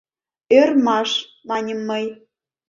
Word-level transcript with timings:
—Ӧрмаш!— 0.59 1.11
маньым 1.49 1.79
мый. 1.89 2.05